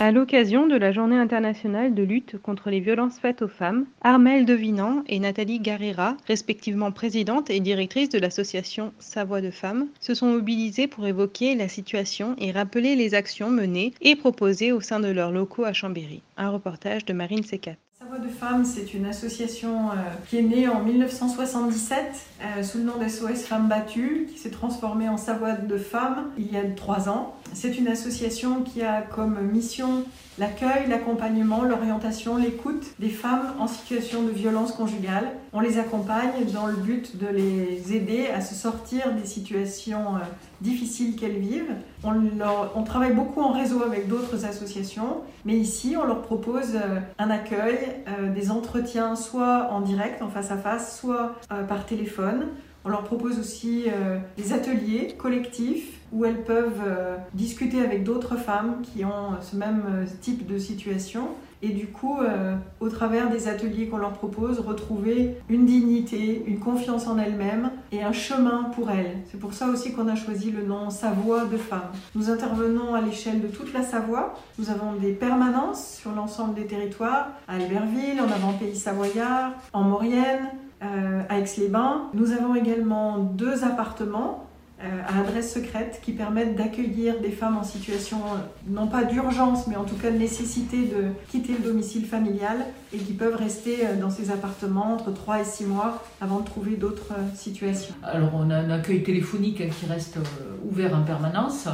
À 0.00 0.12
l'occasion 0.12 0.68
de 0.68 0.76
la 0.76 0.92
Journée 0.92 1.18
internationale 1.18 1.92
de 1.92 2.04
lutte 2.04 2.38
contre 2.40 2.70
les 2.70 2.78
violences 2.78 3.18
faites 3.18 3.42
aux 3.42 3.48
femmes, 3.48 3.84
Armelle 4.00 4.46
Devinant 4.46 5.02
et 5.08 5.18
Nathalie 5.18 5.58
Garrera, 5.58 6.16
respectivement 6.28 6.92
présidente 6.92 7.50
et 7.50 7.58
directrice 7.58 8.08
de 8.08 8.20
l'association 8.20 8.92
Sa 9.00 9.24
Voix 9.24 9.40
de 9.40 9.50
Femmes, 9.50 9.88
se 9.98 10.14
sont 10.14 10.30
mobilisées 10.30 10.86
pour 10.86 11.04
évoquer 11.08 11.56
la 11.56 11.66
situation 11.66 12.36
et 12.38 12.52
rappeler 12.52 12.94
les 12.94 13.14
actions 13.14 13.50
menées 13.50 13.92
et 14.00 14.14
proposées 14.14 14.70
au 14.70 14.80
sein 14.80 15.00
de 15.00 15.08
leurs 15.08 15.32
locaux 15.32 15.64
à 15.64 15.72
Chambéry. 15.72 16.22
Un 16.36 16.50
reportage 16.50 17.04
de 17.04 17.12
Marine 17.12 17.42
Secat. 17.42 17.74
Femmes, 18.28 18.64
c'est 18.64 18.94
une 18.94 19.06
association 19.06 19.90
euh, 19.90 19.94
qui 20.28 20.38
est 20.38 20.42
née 20.42 20.68
en 20.68 20.82
1977 20.82 21.98
euh, 22.40 22.62
sous 22.62 22.78
le 22.78 22.84
nom 22.84 22.96
d'SOS 22.96 23.44
Femmes 23.46 23.68
Battues, 23.68 24.26
qui 24.30 24.38
s'est 24.38 24.50
transformée 24.50 25.08
en 25.08 25.16
Sa 25.16 25.34
Voix 25.34 25.52
de 25.52 25.78
Femmes 25.78 26.30
il 26.38 26.52
y 26.52 26.56
a 26.56 26.62
trois 26.76 27.08
ans. 27.08 27.34
C'est 27.52 27.78
une 27.78 27.88
association 27.88 28.62
qui 28.62 28.82
a 28.82 29.02
comme 29.02 29.40
mission 29.40 30.04
l'accueil, 30.38 30.88
l'accompagnement, 30.88 31.62
l'orientation, 31.62 32.36
l'écoute 32.36 32.86
des 32.98 33.08
femmes 33.08 33.54
en 33.58 33.66
situation 33.66 34.22
de 34.22 34.30
violence 34.30 34.72
conjugale. 34.72 35.28
On 35.52 35.60
les 35.60 35.78
accompagne 35.78 36.46
dans 36.52 36.66
le 36.66 36.76
but 36.76 37.16
de 37.16 37.26
les 37.26 37.94
aider 37.94 38.26
à 38.28 38.40
se 38.40 38.54
sortir 38.54 39.12
des 39.14 39.26
situations 39.26 40.16
euh, 40.16 40.20
difficiles 40.60 41.16
qu'elles 41.16 41.38
vivent. 41.38 41.74
On, 42.04 42.82
travaille 42.84 43.12
beaucoup 43.12 43.40
en 43.40 43.52
réseau 43.52 43.82
avec 43.82 44.08
d'autres 44.08 44.44
associations, 44.44 45.22
mais 45.44 45.54
ici 45.54 45.96
on 46.00 46.06
leur 46.06 46.22
propose 46.22 46.74
euh, 46.74 47.00
un 47.18 47.30
accueil, 47.30 47.78
euh, 48.08 48.32
des 48.32 48.50
entretiens 48.50 49.16
soit 49.16 49.68
en 49.72 49.80
direct, 49.80 50.22
en 50.22 50.28
face 50.28 50.50
à 50.50 50.56
face, 50.56 50.98
soit 50.98 51.34
par 51.68 51.84
téléphone. 51.86 52.46
On 52.88 52.90
leur 52.90 53.04
propose 53.04 53.38
aussi 53.38 53.84
euh, 53.88 54.16
des 54.38 54.54
ateliers 54.54 55.14
collectifs 55.18 56.00
où 56.10 56.24
elles 56.24 56.42
peuvent 56.42 56.80
euh, 56.86 57.18
discuter 57.34 57.82
avec 57.82 58.02
d'autres 58.02 58.36
femmes 58.38 58.76
qui 58.80 59.04
ont 59.04 59.10
euh, 59.10 59.42
ce 59.42 59.56
même 59.56 60.06
type 60.22 60.46
de 60.46 60.56
situation 60.56 61.28
et 61.60 61.68
du 61.68 61.88
coup, 61.88 62.18
au 62.78 62.88
travers 62.88 63.30
des 63.30 63.48
ateliers 63.48 63.88
qu'on 63.88 63.96
leur 63.96 64.12
propose, 64.12 64.60
retrouver 64.60 65.34
une 65.48 65.66
dignité, 65.66 66.44
une 66.46 66.60
confiance 66.60 67.08
en 67.08 67.18
elles-mêmes 67.18 67.72
et 67.90 68.04
un 68.04 68.12
chemin 68.12 68.70
pour 68.76 68.92
elles. 68.92 69.16
C'est 69.28 69.40
pour 69.40 69.54
ça 69.54 69.66
aussi 69.66 69.92
qu'on 69.92 70.06
a 70.06 70.14
choisi 70.14 70.52
le 70.52 70.62
nom 70.62 70.88
Savoie 70.88 71.46
de 71.46 71.56
femmes. 71.56 71.90
Nous 72.14 72.30
intervenons 72.30 72.94
à 72.94 73.00
l'échelle 73.00 73.40
de 73.40 73.48
toute 73.48 73.72
la 73.72 73.82
Savoie. 73.82 74.34
Nous 74.60 74.70
avons 74.70 74.92
des 74.92 75.10
permanences 75.10 75.96
sur 76.00 76.12
l'ensemble 76.12 76.54
des 76.54 76.66
territoires, 76.66 77.30
à 77.48 77.54
Albertville, 77.54 78.20
en 78.20 78.30
avant-pays 78.30 78.76
savoyard, 78.76 79.50
en 79.72 79.82
Maurienne, 79.82 80.50
à 80.80 81.38
Aix-les-Bains. 81.38 82.10
Nous 82.14 82.32
avons 82.32 82.54
également 82.54 83.18
deux 83.18 83.64
appartements 83.64 84.44
euh, 84.44 84.47
à 84.80 85.20
adresse 85.20 85.52
secrète 85.52 86.00
qui 86.02 86.12
permettent 86.12 86.56
d'accueillir 86.56 87.20
des 87.20 87.30
femmes 87.30 87.56
en 87.56 87.64
situation, 87.64 88.18
euh, 88.18 88.38
non 88.68 88.86
pas 88.86 89.04
d'urgence, 89.04 89.66
mais 89.66 89.76
en 89.76 89.84
tout 89.84 89.96
cas 89.96 90.10
de 90.10 90.18
nécessité 90.18 90.76
de 90.82 91.08
quitter 91.28 91.54
le 91.54 91.70
domicile 91.70 92.04
familial 92.06 92.58
et 92.92 92.98
qui 92.98 93.12
peuvent 93.12 93.36
rester 93.36 93.84
euh, 93.84 94.00
dans 94.00 94.10
ces 94.10 94.30
appartements 94.30 94.94
entre 94.94 95.12
3 95.12 95.40
et 95.40 95.44
6 95.44 95.66
mois 95.66 96.02
avant 96.20 96.40
de 96.40 96.44
trouver 96.44 96.76
d'autres 96.76 97.12
euh, 97.12 97.34
situations. 97.34 97.94
Alors 98.02 98.30
on 98.34 98.50
a 98.50 98.56
un 98.56 98.70
accueil 98.70 99.02
téléphonique 99.02 99.60
hein, 99.60 99.68
qui 99.68 99.86
reste 99.86 100.16
euh, 100.16 100.68
ouvert 100.70 100.96
en 100.96 101.02
permanence. 101.02 101.68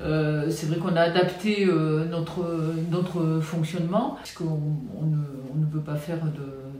Euh, 0.00 0.50
c'est 0.50 0.66
vrai 0.66 0.78
qu'on 0.78 0.96
a 0.96 1.02
adapté 1.02 1.66
euh, 1.66 2.04
notre, 2.06 2.74
notre 2.90 3.40
fonctionnement, 3.40 4.16
puisqu'on 4.22 4.60
on 5.00 5.06
ne, 5.06 5.16
on 5.52 5.66
peut 5.74 5.80
pas 5.80 5.96
faire 5.96 6.20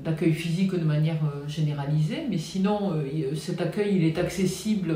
d'accueil 0.05 0.33
physique 0.33 0.73
de 0.73 0.85
manière 0.85 1.17
euh, 1.25 1.49
généralisée, 1.49 2.27
mais 2.31 2.39
sinon 2.39 2.93
euh, 2.93 3.35
cet 3.35 3.61
accueil 3.61 3.97
il 3.97 4.05
est 4.05 4.19
accessible 4.19 4.95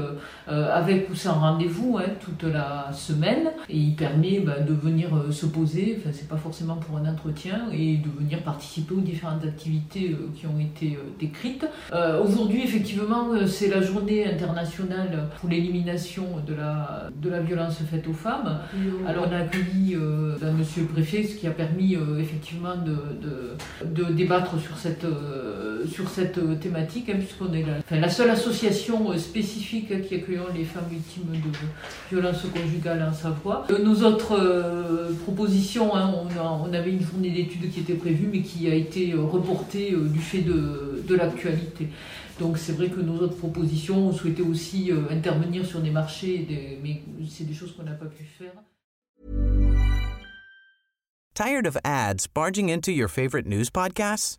euh, 0.48 0.67
avec 0.72 1.10
ou 1.10 1.14
sans 1.14 1.34
rendez-vous 1.34 1.98
hein, 1.98 2.10
toute 2.20 2.42
la 2.50 2.90
semaine 2.92 3.50
et 3.68 3.76
il 3.76 3.94
permet 3.94 4.40
bah, 4.40 4.60
de 4.60 4.72
venir 4.72 5.08
euh, 5.14 5.30
se 5.32 5.46
poser, 5.46 5.98
enfin 5.98 6.10
c'est 6.12 6.28
pas 6.28 6.36
forcément 6.36 6.76
pour 6.76 6.96
un 6.98 7.06
entretien, 7.10 7.68
et 7.72 7.96
de 7.96 8.08
venir 8.18 8.42
participer 8.42 8.94
aux 8.94 9.00
différentes 9.00 9.44
activités 9.44 10.10
euh, 10.12 10.28
qui 10.36 10.46
ont 10.46 10.58
été 10.58 10.96
euh, 10.96 11.02
décrites. 11.18 11.66
Euh, 11.92 12.22
Aujourd'hui, 12.22 12.62
effectivement, 12.62 13.32
euh, 13.32 13.46
c'est 13.46 13.68
la 13.68 13.80
journée 13.82 14.26
internationale 14.26 15.28
pour 15.40 15.48
l'élimination 15.48 16.24
de 16.46 16.54
la, 16.54 17.08
de 17.14 17.30
la 17.30 17.40
violence 17.40 17.78
faite 17.90 18.06
aux 18.08 18.12
femmes. 18.12 18.58
Alors, 19.06 19.26
on 19.28 19.32
a 19.32 19.38
accueilli 19.38 19.94
euh, 19.94 20.34
un 20.42 20.52
monsieur 20.52 20.82
le 20.82 20.88
préfet, 20.88 21.22
ce 21.24 21.36
qui 21.36 21.46
a 21.46 21.50
permis 21.50 21.96
euh, 21.96 22.18
effectivement 22.18 22.76
de, 22.76 22.96
de, 23.24 24.04
de 24.04 24.12
débattre 24.12 24.58
sur 24.60 24.76
cette, 24.76 25.04
euh, 25.04 25.86
sur 25.86 26.08
cette 26.08 26.38
euh, 26.38 26.54
thématique, 26.56 27.08
hein, 27.10 27.16
puisqu'on 27.18 27.52
est 27.52 27.62
la, 27.62 27.78
enfin, 27.78 28.00
la 28.00 28.08
seule 28.08 28.30
association 28.30 29.10
euh, 29.10 29.16
spécifique 29.18 30.02
qui 30.02 30.14
accueillons 30.16 30.42
les 30.54 30.57
femmes 30.64 30.88
victimes 30.90 31.24
de 31.32 31.58
violences 32.10 32.42
conjugales 32.54 33.02
en 33.02 33.12
Savoie. 33.12 33.66
Euh, 33.70 33.82
nos 33.82 34.02
autres 34.02 34.38
euh, 34.38 35.12
propositions, 35.24 35.94
hein, 35.94 36.12
on, 36.38 36.72
avait 36.72 36.92
une 36.92 37.02
journée 37.02 37.30
d'études 37.30 37.70
qui 37.70 37.80
était 37.80 37.94
prévue, 37.94 38.28
mais 38.30 38.42
qui 38.42 38.68
a 38.68 38.74
été 38.74 39.12
euh, 39.12 39.22
reportée 39.22 39.94
du 39.96 40.18
fait 40.18 40.42
de, 40.42 41.02
de 41.06 41.14
l'actualité. 41.14 41.88
Donc 42.38 42.58
c'est 42.58 42.72
vrai 42.72 42.88
que 42.88 43.00
nos 43.00 43.16
autres 43.18 43.36
propositions, 43.36 44.08
on 44.08 44.12
souhaitait 44.12 44.42
aussi 44.42 44.92
intervenir 45.10 45.66
sur 45.66 45.80
des 45.80 45.90
marchés, 45.90 46.46
mais 46.82 47.02
c'est 47.28 47.44
des 47.44 47.54
choses 47.54 47.74
qu'on 47.74 47.82
n'a 47.82 47.92
pas 47.92 48.06
pu 48.06 48.22
faire. 48.22 48.52
Tired 51.34 51.66
of 51.66 51.76
ads 51.84 52.26
barging 52.32 52.70
into 52.70 52.92
your 52.92 53.08
favorite 53.08 53.46
news 53.46 53.70
podcasts? 53.70 54.38